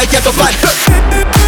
[0.00, 1.39] fight, get the fight,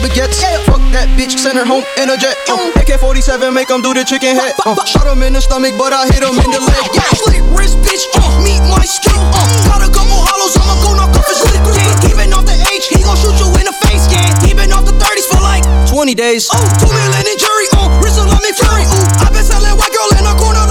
[0.00, 0.66] them automobile jets.
[0.66, 2.36] Fuck that bitch, send her home in a jet.
[2.48, 4.52] Uh, AK 47, make him do the chicken head.
[4.64, 6.84] Uh, shot him in the stomach, but I hit him in the leg.
[6.92, 8.04] Yeah, slick wrist, bitch.
[8.16, 9.16] Uh, meet my skin.
[9.16, 11.62] Uh, got a couple hollows, I'ma go knock off his lip.
[11.72, 14.04] Yeah, even off the H, he gon' shoot you in the face.
[14.12, 16.48] Yeah, even off the 30s for like 20 days.
[16.52, 17.66] Oh, two million in jury.
[17.76, 18.84] Uh, wrist let me fury.
[18.84, 20.65] Ooh, i been selling white girl in a corner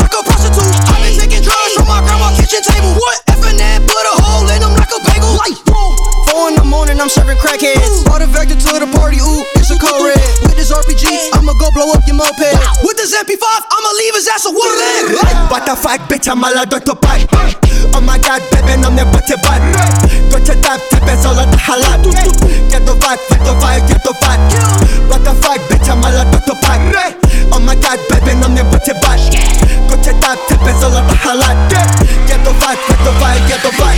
[6.96, 8.08] and I'm serving crackheads.
[8.08, 10.16] Bought a vector to the party, ooh, it's a code red.
[10.48, 12.56] With this RPG, I'ma go blow up your moped.
[12.88, 15.20] With this MP5, I'ma leave his ass a one leg.
[15.20, 16.96] Like butterfly, bitch, I'm a la Dr.
[16.96, 17.28] Bite.
[17.92, 19.60] Oh my god, baby, I'm the butter bite.
[20.32, 22.00] Go to tap, tap, it's all at the halal.
[22.72, 24.40] Get the vibe, get the vibe, get the vibe.
[25.12, 26.56] What the fuck, bitch, I'm a la Dr.
[26.64, 27.20] Bite.
[27.52, 29.36] Oh my god, baby, I'm the butter bite.
[29.92, 31.60] Go to tap, tap, it's all at the halal.
[32.24, 33.95] Get the vibe, get the vibe, get the vibe.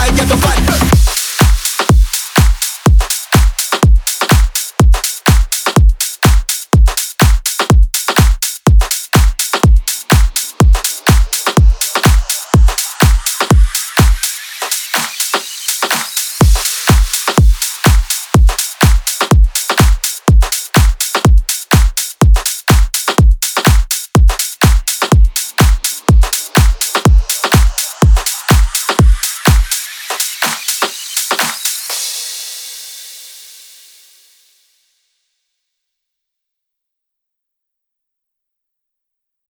[0.00, 0.99] fight, get the fight.